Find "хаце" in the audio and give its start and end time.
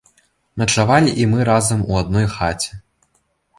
2.39-2.83